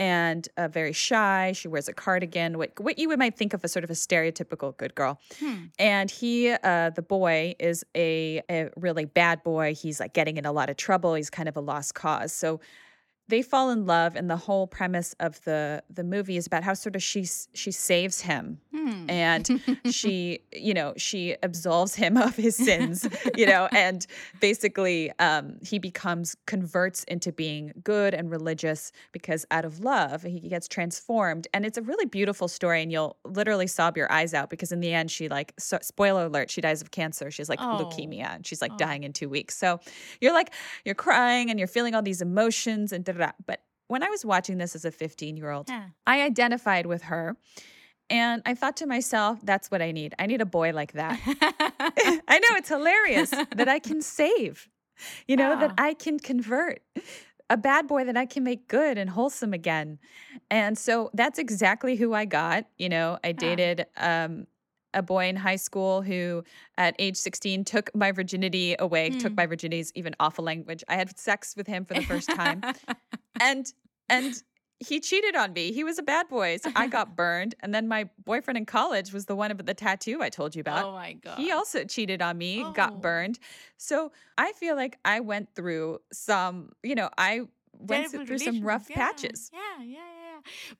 and 0.00 0.48
uh, 0.56 0.66
very 0.66 0.94
shy. 0.94 1.52
She 1.52 1.68
wears 1.68 1.86
a 1.86 1.92
cardigan, 1.92 2.56
what, 2.56 2.72
what 2.80 2.98
you 2.98 3.14
might 3.18 3.36
think 3.36 3.52
of 3.52 3.62
as 3.62 3.70
sort 3.70 3.84
of 3.84 3.90
a 3.90 3.92
stereotypical 3.92 4.74
good 4.78 4.94
girl. 4.94 5.20
Hmm. 5.38 5.64
And 5.78 6.10
he, 6.10 6.50
uh, 6.50 6.88
the 6.88 7.02
boy, 7.02 7.54
is 7.60 7.84
a, 7.94 8.40
a 8.50 8.70
really 8.76 9.04
bad 9.04 9.42
boy. 9.42 9.74
He's 9.74 10.00
like 10.00 10.14
getting 10.14 10.38
in 10.38 10.46
a 10.46 10.52
lot 10.52 10.70
of 10.70 10.78
trouble. 10.78 11.12
He's 11.12 11.28
kind 11.28 11.50
of 11.50 11.56
a 11.58 11.60
lost 11.60 11.94
cause. 11.94 12.32
So 12.32 12.60
they 13.30 13.42
fall 13.42 13.70
in 13.70 13.86
love 13.86 14.16
and 14.16 14.28
the 14.28 14.36
whole 14.36 14.66
premise 14.66 15.14
of 15.20 15.42
the 15.44 15.82
the 15.88 16.04
movie 16.04 16.36
is 16.36 16.46
about 16.46 16.62
how 16.64 16.74
sort 16.74 16.96
of 16.96 17.02
she 17.02 17.24
she 17.54 17.70
saves 17.70 18.20
him 18.20 18.60
hmm. 18.74 19.08
and 19.08 19.62
she 19.90 20.40
you 20.52 20.74
know 20.74 20.92
she 20.96 21.36
absolves 21.42 21.94
him 21.94 22.16
of 22.16 22.36
his 22.36 22.56
sins 22.56 23.08
you 23.36 23.46
know 23.46 23.68
and 23.72 24.06
basically 24.40 25.12
um, 25.18 25.56
he 25.62 25.78
becomes 25.78 26.36
converts 26.46 27.04
into 27.04 27.32
being 27.32 27.72
good 27.84 28.12
and 28.14 28.30
religious 28.30 28.90
because 29.12 29.46
out 29.50 29.64
of 29.64 29.80
love 29.80 30.22
he 30.22 30.40
gets 30.40 30.66
transformed 30.66 31.46
and 31.54 31.64
it's 31.64 31.78
a 31.78 31.82
really 31.82 32.06
beautiful 32.06 32.48
story 32.48 32.82
and 32.82 32.90
you'll 32.90 33.16
literally 33.24 33.66
sob 33.66 33.96
your 33.96 34.10
eyes 34.12 34.34
out 34.34 34.50
because 34.50 34.72
in 34.72 34.80
the 34.80 34.92
end 34.92 35.10
she 35.10 35.28
like 35.28 35.54
so, 35.58 35.78
spoiler 35.82 36.26
alert 36.26 36.50
she 36.50 36.60
dies 36.60 36.82
of 36.82 36.90
cancer 36.90 37.30
she's 37.30 37.48
like 37.48 37.60
oh. 37.60 37.78
leukemia 37.84 38.34
and 38.34 38.46
she's 38.46 38.60
like 38.60 38.72
oh. 38.72 38.76
dying 38.76 39.04
in 39.04 39.12
two 39.12 39.28
weeks 39.28 39.56
so 39.56 39.78
you're 40.20 40.34
like 40.34 40.52
you're 40.84 40.96
crying 40.96 41.48
and 41.48 41.60
you're 41.60 41.68
feeling 41.68 41.94
all 41.94 42.02
these 42.02 42.20
emotions 42.20 42.92
and 42.92 43.04
but 43.46 43.62
when 43.88 44.02
I 44.02 44.08
was 44.08 44.24
watching 44.24 44.58
this 44.58 44.74
as 44.74 44.84
a 44.84 44.90
15 44.90 45.36
year 45.36 45.50
old, 45.50 45.68
yeah. 45.68 45.86
I 46.06 46.22
identified 46.22 46.86
with 46.86 47.02
her. 47.02 47.36
And 48.08 48.42
I 48.44 48.54
thought 48.54 48.76
to 48.78 48.86
myself, 48.86 49.38
that's 49.42 49.70
what 49.70 49.80
I 49.80 49.92
need. 49.92 50.14
I 50.18 50.26
need 50.26 50.40
a 50.40 50.46
boy 50.46 50.72
like 50.72 50.92
that. 50.92 51.18
I 51.26 52.38
know 52.38 52.56
it's 52.56 52.68
hilarious 52.68 53.30
that 53.30 53.68
I 53.68 53.78
can 53.78 54.02
save, 54.02 54.68
you 55.28 55.36
know, 55.36 55.58
that 55.58 55.74
I 55.78 55.94
can 55.94 56.18
convert 56.18 56.82
a 57.48 57.56
bad 57.56 57.88
boy 57.88 58.04
that 58.04 58.16
I 58.16 58.26
can 58.26 58.44
make 58.44 58.68
good 58.68 58.96
and 58.96 59.10
wholesome 59.10 59.52
again. 59.52 59.98
And 60.50 60.78
so 60.78 61.10
that's 61.14 61.38
exactly 61.38 61.96
who 61.96 62.14
I 62.14 62.24
got. 62.24 62.66
You 62.78 62.88
know, 62.88 63.18
I 63.22 63.32
dated 63.32 63.86
um, 63.96 64.46
a 64.94 65.02
boy 65.02 65.28
in 65.28 65.36
high 65.36 65.56
school 65.56 66.02
who 66.02 66.44
at 66.76 66.94
age 66.98 67.16
16 67.16 67.64
took 67.64 67.94
my 67.94 68.12
virginity 68.12 68.74
away 68.78 69.10
mm. 69.10 69.20
took 69.20 69.32
hmm. 69.32 69.36
my 69.36 69.46
virginity's 69.46 69.92
even 69.94 70.14
awful 70.20 70.44
language. 70.44 70.82
I 70.88 70.96
had 70.96 71.18
sex 71.18 71.54
with 71.56 71.66
him 71.66 71.84
for 71.84 71.94
the 71.94 72.02
first 72.02 72.28
time. 72.28 72.62
And 73.42 73.72
and 74.10 74.34
he 74.80 75.00
cheated 75.00 75.34
on 75.34 75.54
me. 75.54 75.72
He 75.72 75.82
was 75.82 75.98
a 75.98 76.02
bad 76.02 76.28
boy 76.28 76.58
so 76.58 76.70
i 76.76 76.86
got 76.88 77.16
burned. 77.16 77.54
And 77.60 77.74
then 77.74 77.88
my 77.88 78.10
boyfriend 78.22 78.58
in 78.58 78.66
college 78.66 79.14
was 79.14 79.24
the 79.24 79.34
one 79.34 79.56
with 79.56 79.64
the 79.64 79.72
tattoo 79.72 80.18
i 80.20 80.28
told 80.28 80.54
you 80.54 80.60
about. 80.60 80.84
Oh 80.84 80.92
my 80.92 81.14
god. 81.14 81.38
he 81.38 81.52
also 81.52 81.84
cheated 81.84 82.20
on 82.20 82.36
me 82.36 82.62
oh. 82.62 82.72
got 82.72 83.00
burned. 83.00 83.38
So 83.78 84.12
i 84.36 84.52
feel 84.52 84.76
like 84.76 84.98
i 85.06 85.20
went 85.20 85.54
through 85.54 86.00
some 86.12 86.72
you 86.82 86.94
know 86.94 87.08
i 87.16 87.40
went 87.78 88.10
Terrible 88.10 88.26
through 88.26 88.38
some 88.38 88.60
rough 88.60 88.88
yeah. 88.90 88.96
patches. 88.96 89.50
Yeah 89.54 89.84
yeah 89.84 89.94
yeah 89.94 90.19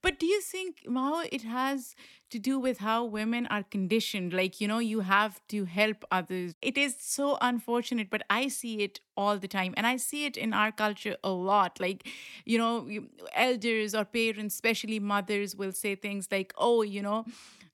but 0.03 0.19
do 0.19 0.27
you 0.27 0.41
think 0.41 0.83
Majo 0.87 1.29
it 1.31 1.43
has 1.43 1.95
to 2.31 2.39
do 2.39 2.59
with 2.59 2.79
how 2.79 3.05
women 3.05 3.47
are 3.49 3.63
conditioned. 3.63 4.33
Like, 4.33 4.61
you 4.61 4.69
know, 4.69 4.79
you 4.79 5.01
have 5.01 5.41
to 5.49 5.65
help 5.65 6.05
others. 6.11 6.55
It 6.63 6.79
is 6.79 6.97
so 6.99 7.37
unfortunate, 7.41 8.09
but 8.09 8.23
I 8.31 8.49
see 8.49 8.83
it 8.83 9.01
all 9.17 9.37
the 9.39 9.49
time. 9.49 9.75
And 9.77 9.87
I 9.87 9.97
see 9.97 10.25
it 10.25 10.37
in 10.37 10.53
our 10.53 10.73
culture 10.73 11.17
a 11.25 11.31
lot. 11.31 11.81
Like, 11.81 12.07
you 12.45 12.59
know, 12.59 12.89
elders 13.35 13.95
or 13.95 14.05
parents, 14.05 14.55
especially 14.55 15.01
mothers, 15.01 15.57
will 15.57 15.73
say 15.73 15.95
things 15.97 16.29
like, 16.31 16.55
oh, 16.57 16.83
you 16.83 17.03
know, 17.03 17.25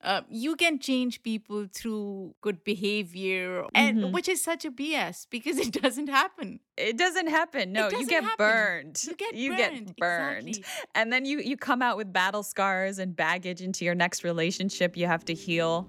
uh, 0.06 0.22
you 0.30 0.54
can 0.54 0.78
change 0.78 1.22
people 1.22 1.66
through 1.72 2.32
good 2.40 2.62
behavior 2.62 3.64
and 3.74 3.98
mm-hmm. 3.98 4.12
which 4.12 4.28
is 4.28 4.40
such 4.40 4.64
a 4.64 4.70
bs 4.70 5.26
because 5.30 5.58
it 5.66 5.72
doesn't 5.72 6.08
happen 6.08 6.60
it 6.76 6.96
doesn't 6.96 7.26
happen 7.26 7.72
no 7.72 7.90
doesn't 7.90 8.00
you 8.00 8.06
get 8.06 8.22
happen. 8.22 8.46
burned 8.46 9.04
you 9.04 9.16
get 9.16 9.34
you 9.34 9.56
burned. 9.56 9.86
get 9.86 9.96
burned 9.96 10.48
exactly. 10.48 10.88
and 10.94 11.12
then 11.12 11.24
you 11.24 11.40
you 11.40 11.56
come 11.56 11.82
out 11.82 11.96
with 11.96 12.12
battle 12.12 12.44
scars 12.44 12.98
and 12.98 13.16
baggage 13.16 13.60
into 13.60 13.84
your 13.84 13.94
next 13.94 14.22
relationship 14.22 14.96
you 14.96 15.06
have 15.06 15.24
to 15.24 15.34
heal 15.34 15.88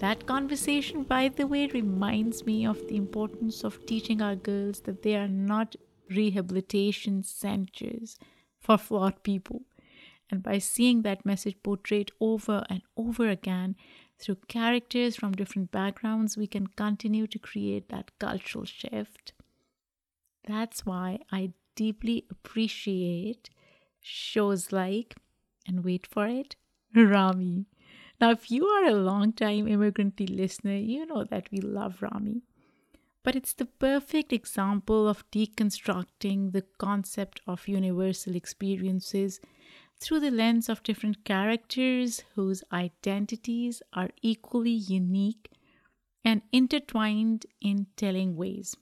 That 0.00 0.26
conversation, 0.26 1.04
by 1.04 1.28
the 1.28 1.46
way, 1.46 1.66
reminds 1.66 2.44
me 2.46 2.66
of 2.66 2.88
the 2.88 2.96
importance 2.96 3.62
of 3.64 3.84
teaching 3.86 4.20
our 4.22 4.34
girls 4.34 4.80
that 4.80 5.02
they 5.02 5.14
are 5.14 5.28
not 5.28 5.76
rehabilitation 6.08 7.22
centers 7.22 8.18
for 8.58 8.78
flawed 8.78 9.22
people. 9.22 9.62
And 10.30 10.42
by 10.42 10.58
seeing 10.58 11.02
that 11.02 11.26
message 11.26 11.62
portrayed 11.62 12.12
over 12.20 12.64
and 12.70 12.82
over 12.96 13.28
again 13.28 13.76
through 14.18 14.38
characters 14.48 15.16
from 15.16 15.32
different 15.32 15.70
backgrounds, 15.70 16.36
we 16.36 16.46
can 16.46 16.66
continue 16.68 17.26
to 17.26 17.38
create 17.38 17.88
that 17.90 18.18
cultural 18.18 18.64
shift. 18.64 19.34
That's 20.46 20.86
why 20.86 21.20
I 21.30 21.52
deeply 21.74 22.24
appreciate 22.30 23.50
shows 24.00 24.72
like, 24.72 25.16
and 25.66 25.84
wait 25.84 26.06
for 26.06 26.26
it, 26.26 26.56
Ramy. 26.94 27.66
Now, 28.20 28.32
if 28.32 28.50
you 28.50 28.66
are 28.66 28.84
a 28.84 28.94
long-time 28.94 29.66
immigrant 29.66 30.20
listener, 30.20 30.76
you 30.76 31.06
know 31.06 31.24
that 31.24 31.50
we 31.50 31.58
love 31.58 32.02
Ramy. 32.02 32.42
But 33.22 33.34
it's 33.34 33.54
the 33.54 33.64
perfect 33.64 34.30
example 34.32 35.08
of 35.08 35.30
deconstructing 35.30 36.52
the 36.52 36.64
concept 36.78 37.40
of 37.46 37.66
universal 37.66 38.36
experiences 38.36 39.40
through 39.98 40.20
the 40.20 40.30
lens 40.30 40.68
of 40.68 40.82
different 40.82 41.24
characters 41.24 42.22
whose 42.34 42.62
identities 42.72 43.82
are 43.94 44.10
equally 44.20 44.70
unique 44.70 45.50
and 46.22 46.42
intertwined 46.52 47.46
in 47.62 47.86
telling 47.96 48.36
ways. 48.36 48.76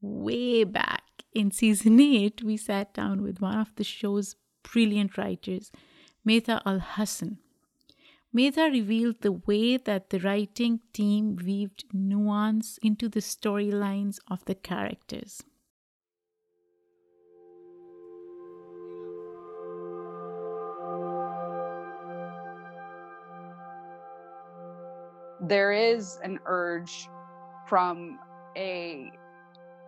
Way 0.00 0.64
back 0.64 1.02
in 1.34 1.50
season 1.50 2.00
8, 2.00 2.42
we 2.42 2.56
sat 2.56 2.94
down 2.94 3.22
with 3.22 3.40
one 3.40 3.58
of 3.58 3.74
the 3.76 3.84
show's 3.84 4.36
brilliant 4.62 5.18
writers, 5.18 5.70
Maytha 6.26 6.62
Alhassen 6.64 7.38
Maytha 8.34 8.70
revealed 8.70 9.22
the 9.22 9.32
way 9.32 9.76
that 9.76 10.10
the 10.10 10.18
writing 10.18 10.80
team 10.92 11.36
weaved 11.36 11.84
nuance 11.92 12.78
into 12.82 13.08
the 13.08 13.20
storylines 13.20 14.18
of 14.28 14.44
the 14.44 14.54
characters. 14.54 15.42
There 25.40 25.72
is 25.72 26.18
an 26.24 26.38
urge 26.46 27.08
from 27.68 28.18
a 28.56 29.10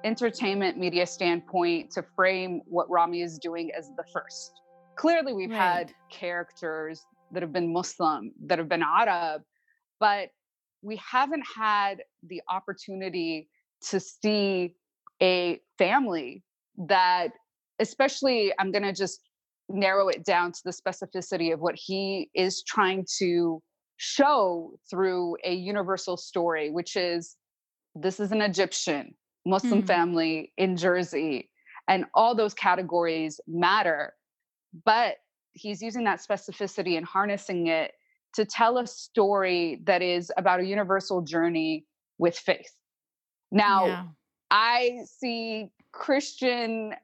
entertainment 0.04 0.78
media 0.78 1.06
standpoint 1.06 1.90
to 1.90 2.04
frame 2.14 2.62
what 2.66 2.88
Ramy 2.88 3.22
is 3.22 3.38
doing 3.38 3.70
as 3.76 3.90
the 3.96 4.04
first. 4.12 4.52
Clearly, 4.94 5.32
we've 5.32 5.50
right. 5.50 5.56
had 5.58 5.92
characters 6.10 7.04
that 7.32 7.42
have 7.42 7.52
been 7.52 7.72
Muslim, 7.72 8.32
that 8.46 8.58
have 8.58 8.68
been 8.68 8.82
Arab, 8.82 9.42
but 10.00 10.30
we 10.82 10.96
haven't 10.96 11.44
had 11.56 12.02
the 12.26 12.40
opportunity 12.48 13.48
to 13.90 14.00
see 14.00 14.74
a 15.22 15.60
family 15.76 16.42
that, 16.76 17.30
especially, 17.80 18.52
I'm 18.58 18.70
going 18.70 18.84
to 18.84 18.92
just 18.92 19.20
narrow 19.68 20.08
it 20.08 20.24
down 20.24 20.52
to 20.52 20.60
the 20.64 20.70
specificity 20.70 21.52
of 21.52 21.60
what 21.60 21.74
he 21.74 22.30
is 22.34 22.62
trying 22.62 23.06
to 23.18 23.62
show 23.96 24.72
through 24.88 25.36
a 25.44 25.52
universal 25.52 26.16
story, 26.16 26.70
which 26.70 26.96
is 26.96 27.36
this 27.94 28.20
is 28.20 28.32
an 28.32 28.40
Egyptian 28.40 29.14
Muslim 29.44 29.82
mm. 29.82 29.86
family 29.86 30.52
in 30.56 30.76
Jersey, 30.76 31.50
and 31.88 32.04
all 32.14 32.34
those 32.34 32.54
categories 32.54 33.40
matter. 33.46 34.14
But 34.84 35.16
he's 35.58 35.82
using 35.82 36.04
that 36.04 36.20
specificity 36.20 36.96
and 36.96 37.04
harnessing 37.06 37.66
it 37.66 37.92
to 38.34 38.44
tell 38.44 38.78
a 38.78 38.86
story 38.86 39.80
that 39.84 40.02
is 40.02 40.30
about 40.36 40.60
a 40.60 40.64
universal 40.64 41.22
journey 41.22 41.84
with 42.18 42.36
faith. 42.36 42.72
Now, 43.50 43.86
yeah. 43.86 44.04
I 44.50 45.00
see 45.04 45.70
Christian 45.92 46.94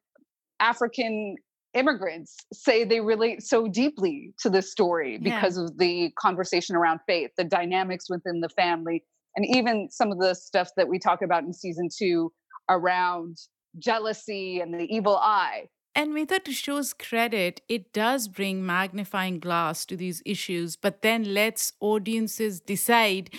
African 0.61 1.37
immigrants 1.75 2.37
say 2.53 2.85
they 2.85 3.01
relate 3.01 3.43
so 3.43 3.67
deeply 3.67 4.33
to 4.39 4.49
this 4.49 4.71
story 4.71 5.19
because 5.19 5.57
yeah. 5.57 5.65
of 5.65 5.79
the 5.79 6.13
conversation 6.19 6.77
around 6.77 7.01
faith, 7.07 7.31
the 7.37 7.45
dynamics 7.45 8.09
within 8.09 8.41
the 8.41 8.49
family, 8.51 9.03
and 9.37 9.45
even 9.47 9.89
some 9.91 10.13
of 10.13 10.19
the 10.19 10.35
stuff 10.35 10.71
that 10.77 10.89
we 10.89 10.99
talk 10.99 11.23
about 11.23 11.43
in 11.43 11.53
season 11.53 11.89
two 11.95 12.33
around 12.69 13.37
jealousy 13.79 14.61
and 14.61 14.73
the 14.73 14.87
evil 14.95 15.17
eye. 15.17 15.69
And 15.95 16.13
Maytha, 16.13 16.43
to 16.43 16.53
show's 16.53 16.93
credit, 16.93 17.61
it 17.69 17.93
does 17.93 18.27
bring 18.27 18.67
magnifying 18.67 19.39
glass 19.39 19.87
to 19.87 19.97
these 19.97 20.23
issues, 20.27 20.75
but 20.75 21.03
then 21.03 21.33
lets 21.35 21.73
audiences 21.81 22.61
decide 22.61 23.31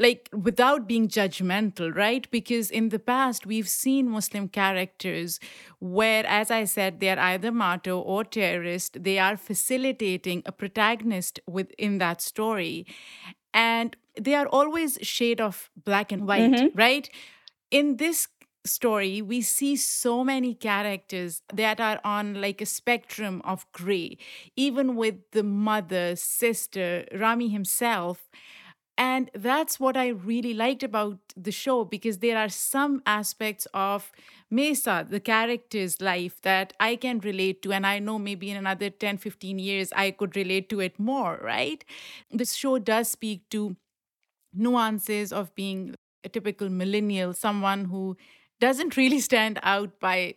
like 0.00 0.30
without 0.32 0.88
being 0.88 1.08
judgmental, 1.08 1.94
right? 1.94 2.28
Because 2.30 2.70
in 2.70 2.88
the 2.88 2.98
past, 2.98 3.44
we've 3.44 3.68
seen 3.68 4.08
Muslim 4.08 4.48
characters 4.48 5.38
where, 5.78 6.24
as 6.26 6.50
I 6.50 6.64
said, 6.64 7.00
they 7.00 7.10
are 7.10 7.18
either 7.18 7.52
martyr 7.52 7.92
or 7.92 8.24
terrorist. 8.24 9.02
They 9.02 9.18
are 9.18 9.36
facilitating 9.36 10.42
a 10.46 10.52
protagonist 10.52 11.38
within 11.46 11.98
that 11.98 12.22
story. 12.22 12.86
And 13.52 13.94
they 14.18 14.34
are 14.34 14.46
always 14.46 14.98
shade 15.02 15.40
of 15.40 15.70
black 15.84 16.12
and 16.12 16.26
white, 16.26 16.50
mm-hmm. 16.50 16.78
right? 16.78 17.10
In 17.70 17.98
this 17.98 18.26
story, 18.64 19.22
we 19.22 19.40
see 19.40 19.76
so 19.76 20.22
many 20.24 20.54
characters 20.54 21.42
that 21.52 21.80
are 21.80 22.00
on 22.04 22.40
like 22.40 22.60
a 22.60 22.66
spectrum 22.66 23.40
of 23.44 23.66
gray, 23.72 24.18
even 24.56 24.96
with 24.96 25.16
the 25.32 25.42
mother, 25.42 26.16
sister, 26.16 27.06
Ramy 27.14 27.48
himself. 27.48 28.28
And 28.98 29.30
that's 29.34 29.80
what 29.80 29.96
I 29.96 30.08
really 30.08 30.52
liked 30.52 30.82
about 30.82 31.18
the 31.34 31.52
show 31.52 31.84
because 31.86 32.18
there 32.18 32.36
are 32.36 32.50
some 32.50 33.02
aspects 33.06 33.66
of 33.72 34.12
Maysa, 34.52 35.08
the 35.08 35.20
character's 35.20 36.02
life, 36.02 36.42
that 36.42 36.74
I 36.78 36.96
can 36.96 37.18
relate 37.20 37.62
to. 37.62 37.72
And 37.72 37.86
I 37.86 37.98
know 37.98 38.18
maybe 38.18 38.50
in 38.50 38.58
another 38.58 38.90
10, 38.90 39.16
15 39.16 39.58
years, 39.58 39.90
I 39.96 40.10
could 40.10 40.36
relate 40.36 40.68
to 40.70 40.80
it 40.80 40.98
more, 40.98 41.40
right? 41.42 41.82
This 42.30 42.52
show 42.54 42.78
does 42.78 43.10
speak 43.10 43.48
to 43.50 43.74
nuances 44.54 45.32
of 45.32 45.54
being 45.54 45.94
a 46.24 46.28
typical 46.28 46.68
millennial, 46.68 47.32
someone 47.32 47.86
who 47.86 48.16
doesn't 48.60 48.96
really 48.96 49.20
stand 49.30 49.58
out 49.62 49.98
by 50.00 50.34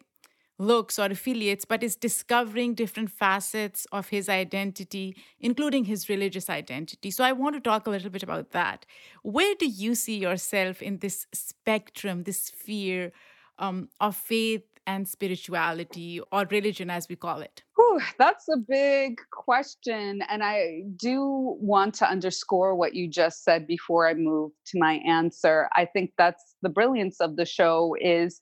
looks 0.60 1.00
or 1.00 1.06
affiliates, 1.06 1.66
but 1.66 1.84
is 1.84 1.96
discovering 1.96 2.74
different 2.74 3.10
facets 3.10 3.86
of 3.92 4.10
his 4.10 4.30
identity, 4.30 5.16
including 5.40 5.86
his 5.86 6.10
religious 6.10 6.50
identity. 6.50 7.12
So 7.12 7.24
I 7.24 7.32
want 7.32 7.56
to 7.56 7.62
talk 7.62 7.88
a 7.88 7.90
little 7.90 8.10
bit 8.10 8.24
about 8.24 8.52
that. 8.52 8.86
Where 9.24 9.56
do 9.56 9.68
you 9.68 9.96
see 9.96 10.18
yourself 10.18 10.82
in 10.82 11.00
this 11.00 11.28
spectrum, 11.34 12.24
this 12.24 12.46
sphere 12.46 13.12
um, 13.60 13.90
of 14.00 14.16
faith 14.16 14.64
and 14.88 15.08
spirituality 15.08 16.22
or 16.32 16.46
religion, 16.50 16.90
as 16.90 17.08
we 17.10 17.16
call 17.16 17.42
it? 17.42 17.64
Whew, 17.76 18.02
that's 18.18 18.48
a 18.50 18.58
big 18.58 19.20
question. 19.32 20.22
And 20.30 20.44
I 20.44 20.84
do 20.96 21.58
want 21.60 21.94
to 21.96 22.10
underscore 22.10 22.76
what 22.76 22.94
you 22.94 23.10
just 23.10 23.44
said 23.44 23.68
before 23.68 24.08
I 24.08 24.14
move 24.14 24.52
to 24.68 24.80
my 24.80 24.94
answer. 25.06 25.70
I 25.76 25.86
think 25.86 26.12
that's 26.18 26.56
the 26.62 26.70
brilliance 26.70 27.20
of 27.20 27.36
the 27.36 27.46
show 27.46 27.96
is 28.00 28.42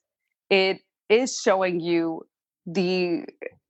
it 0.50 0.80
is 1.08 1.40
showing 1.40 1.80
you 1.80 2.22
the 2.66 3.24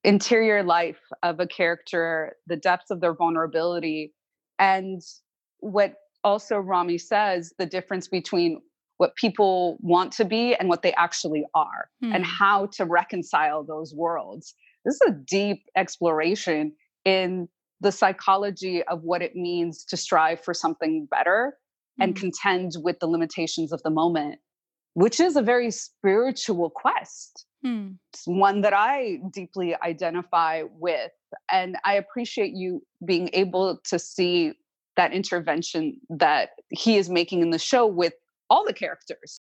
interior 0.04 0.62
life 0.62 1.00
of 1.22 1.40
a 1.40 1.46
character, 1.46 2.36
the 2.46 2.56
depths 2.56 2.90
of 2.90 3.00
their 3.00 3.14
vulnerability, 3.14 4.12
and 4.58 5.00
what 5.60 5.94
also 6.24 6.56
Ramy 6.58 6.98
says 6.98 7.52
the 7.58 7.66
difference 7.66 8.08
between 8.08 8.60
what 9.02 9.16
people 9.16 9.78
want 9.80 10.12
to 10.12 10.24
be 10.24 10.54
and 10.54 10.68
what 10.68 10.82
they 10.82 10.92
actually 10.94 11.44
are, 11.54 11.88
hmm. 12.00 12.12
and 12.12 12.24
how 12.24 12.66
to 12.66 12.84
reconcile 12.84 13.64
those 13.64 13.92
worlds. 13.92 14.54
This 14.84 14.94
is 14.94 15.00
a 15.08 15.10
deep 15.10 15.64
exploration 15.76 16.72
in 17.04 17.48
the 17.80 17.90
psychology 17.90 18.84
of 18.84 19.02
what 19.02 19.20
it 19.20 19.34
means 19.34 19.84
to 19.86 19.96
strive 19.96 20.40
for 20.40 20.54
something 20.54 21.08
better 21.10 21.58
hmm. 21.96 22.02
and 22.02 22.16
contend 22.16 22.72
with 22.76 23.00
the 23.00 23.08
limitations 23.08 23.72
of 23.72 23.82
the 23.82 23.90
moment 23.90 24.38
which 24.94 25.20
is 25.20 25.36
a 25.36 25.42
very 25.42 25.70
spiritual 25.70 26.70
quest. 26.70 27.46
Hmm. 27.64 27.92
It's 28.12 28.26
one 28.26 28.60
that 28.60 28.74
I 28.74 29.20
deeply 29.32 29.74
identify 29.82 30.64
with. 30.78 31.12
And 31.50 31.76
I 31.84 31.94
appreciate 31.94 32.52
you 32.54 32.82
being 33.04 33.30
able 33.32 33.80
to 33.86 33.98
see 33.98 34.52
that 34.96 35.12
intervention 35.12 35.98
that 36.10 36.50
he 36.70 36.98
is 36.98 37.08
making 37.08 37.40
in 37.40 37.50
the 37.50 37.58
show 37.58 37.86
with 37.86 38.12
all 38.52 38.66
the 38.66 38.74
characters. 38.74 39.40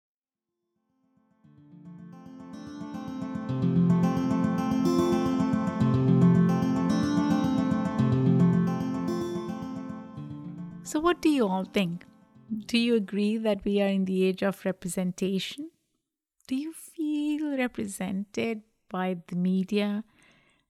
So, 10.85 11.01
what 11.01 11.21
do 11.21 11.29
you 11.29 11.49
all 11.49 11.65
think? 11.65 12.05
Do 12.67 12.79
you 12.79 12.95
agree 12.95 13.39
that 13.39 13.65
we 13.65 13.81
are 13.83 13.89
in 13.89 14.05
the 14.05 14.25
age 14.25 14.43
of 14.45 14.65
representation? 14.65 15.71
Do 16.47 16.55
you 16.55 16.73
feel 16.73 17.57
represented 17.57 18.63
by 18.89 19.17
the 19.27 19.37
media, 19.37 20.05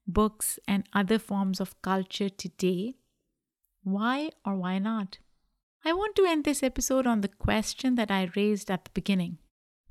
books, 0.07 0.57
and 0.67 0.87
other 0.93 1.19
forms 1.19 1.59
of 1.59 1.79
culture 1.83 2.29
today? 2.29 2.95
Why 3.83 4.31
or 4.45 4.55
why 4.55 4.79
not? 4.79 5.19
I 5.85 5.91
want 5.91 6.15
to 6.15 6.25
end 6.25 6.45
this 6.45 6.63
episode 6.63 7.05
on 7.05 7.19
the 7.19 7.27
question 7.27 7.95
that 7.95 8.09
I 8.09 8.29
raised 8.37 8.71
at 8.71 8.85
the 8.85 8.91
beginning 8.93 9.39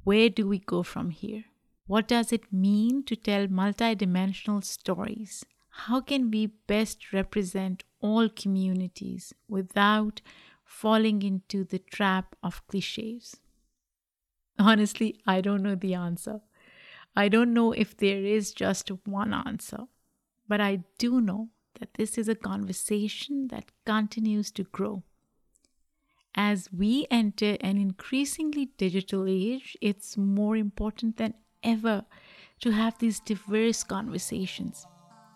Where 0.05 0.31
do 0.31 0.49
we 0.49 0.59
go 0.59 0.83
from 0.83 1.11
here? 1.11 1.45
What 1.87 2.09
does 2.09 2.33
it 2.33 2.51
mean 2.51 3.03
to 3.05 3.15
tell 3.15 3.47
multidimensional 3.49 4.65
stories? 4.65 5.45
How 5.69 6.01
can 6.01 6.31
we 6.31 6.47
best 6.47 7.13
represent 7.13 7.85
all 8.01 8.31
communities 8.31 9.35
without 9.49 10.23
falling 10.65 11.21
into 11.21 11.63
the 11.63 11.81
trap 11.81 12.37
of 12.43 12.67
cliches? 12.69 13.37
Honestly, 14.59 15.21
I 15.27 15.43
don't 15.43 15.63
know 15.63 15.75
the 15.75 15.93
answer. 15.93 16.41
I 17.15 17.29
don't 17.29 17.53
know 17.53 17.73
if 17.73 17.99
there 17.99 18.25
is 18.25 18.53
just 18.55 18.91
one 19.05 19.35
answer, 19.35 19.85
but 20.49 20.63
I 20.63 20.85
do 20.97 21.21
know 21.21 21.51
that 21.81 21.95
this 21.95 22.17
is 22.17 22.29
a 22.29 22.35
conversation 22.35 23.49
that 23.49 23.73
continues 23.85 24.51
to 24.53 24.63
grow. 24.63 25.03
As 26.35 26.69
we 26.73 27.07
enter 27.11 27.57
an 27.61 27.77
increasingly 27.77 28.71
digital 28.79 29.27
age, 29.29 29.77
it's 29.83 30.17
more 30.17 30.57
important 30.57 31.19
than 31.19 31.35
ever 31.63 32.05
to 32.61 32.71
have 32.71 32.99
these 32.99 33.21
diverse 33.21 33.83
conversations. 33.83 34.87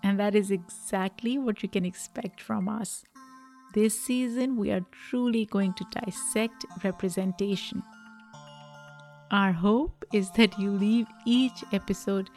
And 0.03 0.19
that 0.19 0.35
is 0.35 0.51
exactly 0.51 1.37
what 1.37 1.63
you 1.63 1.69
can 1.69 1.85
expect 1.85 2.41
from 2.41 2.69
us. 2.69 3.05
This 3.75 4.01
season, 4.01 4.57
we 4.57 4.71
are 4.71 4.87
truly 5.11 5.45
going 5.45 5.75
to 5.75 5.85
dissect 5.91 6.65
representation. 6.83 7.83
Our 9.31 9.53
hope 9.53 10.05
is 10.15 10.31
that 10.33 10.59
you 10.59 10.71
leave 10.71 11.09
each 11.27 11.65
episode 11.73 12.31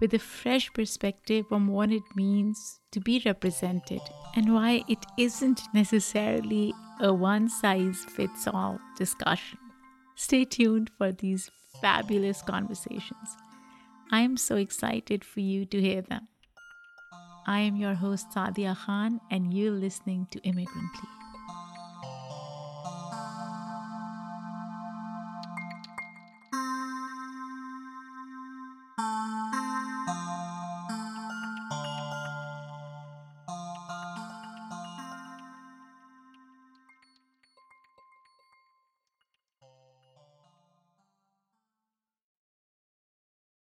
with 0.00 0.14
a 0.14 0.18
fresh 0.18 0.72
perspective 0.72 1.46
on 1.50 1.66
what 1.66 1.90
it 1.90 2.02
means 2.14 2.80
to 2.92 3.00
be 3.00 3.22
represented 3.24 4.02
and 4.36 4.54
why 4.54 4.84
it 4.88 5.04
isn't 5.16 5.62
necessarily 5.72 6.72
a 7.00 7.12
one 7.12 7.48
size 7.48 8.04
fits 8.04 8.46
all 8.46 8.78
discussion. 8.96 9.58
Stay 10.14 10.44
tuned 10.44 10.90
for 10.96 11.12
these 11.12 11.50
fabulous 11.80 12.42
conversations. 12.42 13.36
I 14.10 14.20
am 14.20 14.36
so 14.36 14.56
excited 14.56 15.24
for 15.24 15.40
you 15.40 15.64
to 15.66 15.80
hear 15.80 16.02
them. 16.02 16.28
I 17.46 17.60
am 17.60 17.76
your 17.76 17.94
host, 17.94 18.28
Saadia 18.34 18.76
Khan, 18.76 19.20
and 19.30 19.52
you're 19.52 19.72
listening 19.72 20.26
to 20.30 20.38
Immigrant 20.40 20.68
Immigrantly. 20.76 21.23